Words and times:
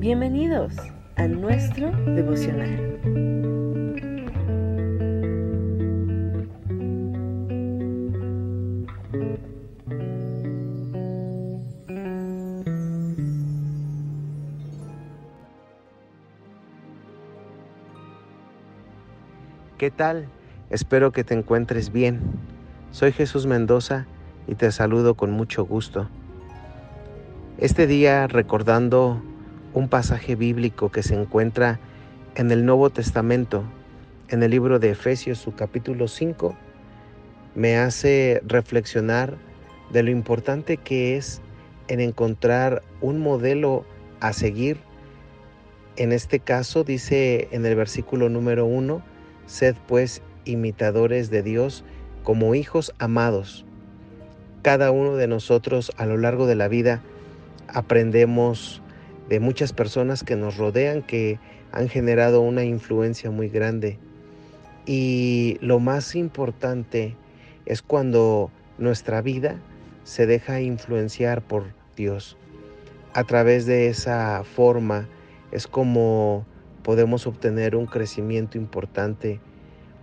Bienvenidos 0.00 0.72
a 1.16 1.28
nuestro 1.28 1.90
devocional. 1.90 2.98
¿Qué 19.76 19.90
tal? 19.90 20.28
Espero 20.70 21.12
que 21.12 21.24
te 21.24 21.34
encuentres 21.34 21.92
bien. 21.92 22.22
Soy 22.90 23.12
Jesús 23.12 23.44
Mendoza 23.44 24.06
y 24.46 24.54
te 24.54 24.72
saludo 24.72 25.14
con 25.14 25.30
mucho 25.30 25.66
gusto. 25.66 26.08
Este 27.58 27.86
día 27.86 28.26
recordando 28.28 29.20
un 29.74 29.88
pasaje 29.88 30.34
bíblico 30.34 30.90
que 30.90 31.02
se 31.02 31.14
encuentra 31.14 31.78
en 32.34 32.50
el 32.50 32.64
Nuevo 32.64 32.90
Testamento, 32.90 33.64
en 34.28 34.42
el 34.42 34.50
libro 34.50 34.78
de 34.78 34.90
Efesios, 34.90 35.38
su 35.38 35.54
capítulo 35.54 36.08
5, 36.08 36.56
me 37.54 37.76
hace 37.76 38.40
reflexionar 38.46 39.36
de 39.92 40.02
lo 40.02 40.10
importante 40.10 40.76
que 40.76 41.16
es 41.16 41.40
en 41.88 42.00
encontrar 42.00 42.82
un 43.00 43.20
modelo 43.20 43.84
a 44.20 44.32
seguir. 44.32 44.78
En 45.96 46.12
este 46.12 46.38
caso 46.38 46.84
dice 46.84 47.48
en 47.50 47.66
el 47.66 47.74
versículo 47.74 48.28
número 48.28 48.66
1, 48.66 49.02
sed 49.46 49.74
pues 49.88 50.22
imitadores 50.44 51.30
de 51.30 51.42
Dios 51.42 51.84
como 52.22 52.54
hijos 52.54 52.94
amados. 52.98 53.64
Cada 54.62 54.90
uno 54.90 55.16
de 55.16 55.26
nosotros 55.26 55.92
a 55.96 56.06
lo 56.06 56.16
largo 56.16 56.46
de 56.46 56.54
la 56.54 56.68
vida 56.68 57.02
aprendemos 57.66 58.82
de 59.30 59.38
muchas 59.38 59.72
personas 59.72 60.24
que 60.24 60.34
nos 60.34 60.56
rodean 60.56 61.02
que 61.02 61.38
han 61.70 61.88
generado 61.88 62.40
una 62.40 62.64
influencia 62.64 63.30
muy 63.30 63.48
grande. 63.48 63.96
Y 64.86 65.56
lo 65.60 65.78
más 65.78 66.16
importante 66.16 67.14
es 67.64 67.80
cuando 67.80 68.50
nuestra 68.76 69.22
vida 69.22 69.60
se 70.02 70.26
deja 70.26 70.60
influenciar 70.60 71.42
por 71.42 71.72
Dios. 71.96 72.36
A 73.14 73.22
través 73.22 73.66
de 73.66 73.86
esa 73.86 74.42
forma 74.42 75.08
es 75.52 75.68
como 75.68 76.44
podemos 76.82 77.28
obtener 77.28 77.76
un 77.76 77.86
crecimiento 77.86 78.58
importante, 78.58 79.38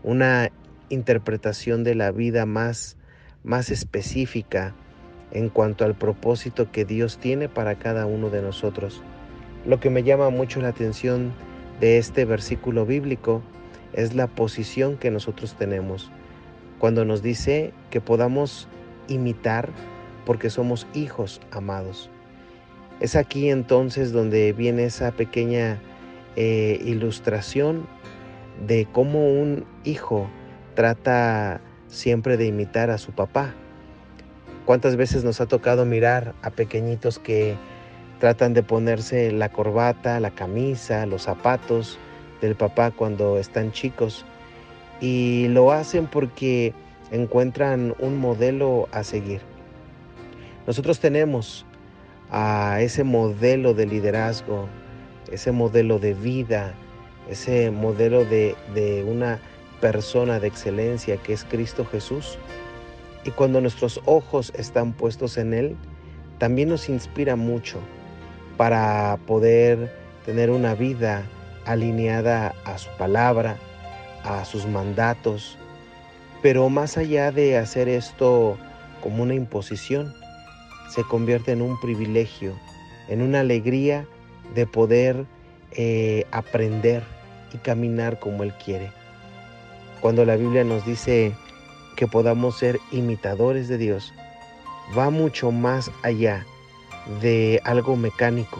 una 0.03 0.51
interpretación 0.87 1.83
de 1.83 1.95
la 1.95 2.11
vida 2.11 2.45
más, 2.45 2.95
más 3.43 3.71
específica 3.71 4.73
en 5.31 5.49
cuanto 5.49 5.85
al 5.85 5.95
propósito 5.95 6.71
que 6.71 6.85
Dios 6.85 7.17
tiene 7.17 7.49
para 7.49 7.75
cada 7.75 8.05
uno 8.05 8.29
de 8.29 8.41
nosotros. 8.41 9.01
Lo 9.65 9.79
que 9.79 9.89
me 9.89 10.03
llama 10.03 10.29
mucho 10.29 10.61
la 10.61 10.69
atención 10.69 11.33
de 11.79 11.97
este 11.97 12.25
versículo 12.25 12.85
bíblico 12.85 13.41
es 13.93 14.15
la 14.15 14.27
posición 14.27 14.97
que 14.97 15.11
nosotros 15.11 15.55
tenemos. 15.55 16.11
Cuando 16.79 17.05
nos 17.05 17.21
dice 17.21 17.73
que 17.89 18.01
podamos 18.01 18.67
imitar 19.07 19.69
porque 20.25 20.49
somos 20.49 20.87
hijos 20.93 21.41
amados. 21.51 22.09
Es 22.99 23.15
aquí 23.15 23.49
entonces 23.49 24.11
donde 24.11 24.53
viene 24.53 24.85
esa 24.85 25.11
pequeña 25.11 25.79
eh, 26.35 26.79
ilustración 26.83 27.87
de 28.65 28.87
cómo 28.91 29.27
un 29.27 29.65
hijo 29.83 30.29
trata 30.75 31.61
siempre 31.87 32.37
de 32.37 32.47
imitar 32.47 32.89
a 32.89 32.97
su 32.97 33.11
papá. 33.11 33.53
¿Cuántas 34.67 34.97
veces 34.97 35.23
nos 35.23 35.41
ha 35.41 35.47
tocado 35.47 35.83
mirar 35.83 36.35
a 36.43 36.51
pequeñitos 36.51 37.17
que 37.17 37.57
Tratan 38.19 38.55
de 38.55 38.63
ponerse 38.63 39.31
la 39.31 39.49
corbata, 39.49 40.19
la 40.19 40.31
camisa, 40.31 41.05
los 41.05 41.23
zapatos 41.23 41.99
del 42.41 42.55
papá 42.55 42.89
cuando 42.89 43.37
están 43.37 43.71
chicos. 43.71 44.25
Y 44.99 45.47
lo 45.49 45.71
hacen 45.71 46.07
porque 46.07 46.73
encuentran 47.11 47.93
un 47.99 48.17
modelo 48.17 48.89
a 48.91 49.03
seguir. 49.03 49.41
Nosotros 50.65 50.99
tenemos 50.99 51.63
a 52.31 52.79
ese 52.81 53.03
modelo 53.03 53.75
de 53.75 53.85
liderazgo, 53.85 54.67
ese 55.31 55.51
modelo 55.51 55.99
de 55.99 56.15
vida, 56.15 56.73
ese 57.29 57.69
modelo 57.69 58.25
de, 58.25 58.55
de, 58.73 59.03
una 59.03 59.39
persona 59.79 60.39
de 60.39 60.47
excelencia 60.47 61.17
que 61.17 61.33
es 61.33 61.43
Cristo 61.43 61.85
Jesús. 61.85 62.39
Y 63.27 63.31
cuando 63.31 63.59
nuestros 63.59 63.99
ojos 64.05 64.53
están 64.55 64.93
puestos 64.93 65.37
en 65.37 65.53
Él, 65.53 65.75
también 66.37 66.69
nos 66.69 66.87
inspira 66.87 67.35
mucho 67.35 67.79
para 68.55 69.19
poder 69.27 69.93
tener 70.25 70.49
una 70.49 70.75
vida 70.75 71.25
alineada 71.65 72.55
a 72.63 72.77
su 72.77 72.89
palabra, 72.97 73.57
a 74.23 74.45
sus 74.45 74.65
mandatos, 74.65 75.57
pero 76.41 76.69
más 76.69 76.97
allá 76.97 77.33
de 77.33 77.57
hacer 77.57 77.89
esto 77.89 78.57
como 79.03 79.23
una 79.23 79.33
imposición, 79.33 80.13
se 80.89 81.03
convierte 81.03 81.51
en 81.51 81.61
un 81.61 81.77
privilegio, 81.81 82.53
en 83.09 83.21
una 83.21 83.41
alegría 83.41 84.07
de 84.55 84.65
poder 84.67 85.25
eh, 85.71 86.25
aprender 86.31 87.03
y 87.53 87.57
caminar 87.57 88.19
como 88.19 88.43
Él 88.43 88.53
quiere. 88.53 88.89
Cuando 89.99 90.23
la 90.23 90.37
Biblia 90.37 90.63
nos 90.63 90.85
dice 90.85 91.35
que 91.97 92.07
podamos 92.07 92.57
ser 92.57 92.79
imitadores 92.91 93.67
de 93.67 93.77
Dios, 93.77 94.13
va 94.97 95.09
mucho 95.09 95.51
más 95.51 95.91
allá 96.03 96.45
de 97.21 97.59
algo 97.65 97.97
mecánico. 97.97 98.59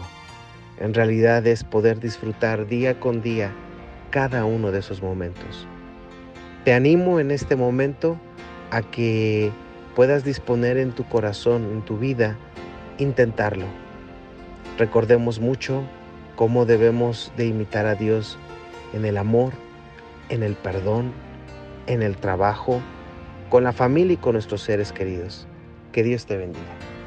En 0.78 0.92
realidad 0.92 1.46
es 1.46 1.64
poder 1.64 2.00
disfrutar 2.00 2.66
día 2.66 3.00
con 3.00 3.22
día 3.22 3.52
cada 4.10 4.44
uno 4.44 4.70
de 4.72 4.80
esos 4.80 5.00
momentos. 5.00 5.66
Te 6.64 6.74
animo 6.74 7.20
en 7.20 7.30
este 7.30 7.56
momento 7.56 8.18
a 8.70 8.82
que 8.82 9.50
puedas 9.94 10.24
disponer 10.24 10.76
en 10.76 10.92
tu 10.92 11.04
corazón, 11.04 11.64
en 11.72 11.82
tu 11.82 11.96
vida, 11.96 12.36
intentarlo. 12.98 13.66
Recordemos 14.78 15.40
mucho 15.40 15.84
cómo 16.36 16.66
debemos 16.66 17.32
de 17.36 17.46
imitar 17.46 17.86
a 17.86 17.94
Dios 17.94 18.36
en 18.92 19.04
el 19.04 19.16
amor, 19.16 19.52
en 20.28 20.42
el 20.42 20.54
perdón, 20.54 21.12
en 21.86 22.02
el 22.02 22.16
trabajo, 22.16 22.80
con 23.48 23.64
la 23.64 23.72
familia 23.72 24.14
y 24.14 24.18
con 24.18 24.32
nuestros 24.32 24.62
seres 24.62 24.92
queridos. 24.92 25.46
Que 25.92 26.02
Dios 26.02 26.26
te 26.26 26.36
bendiga. 26.36 26.97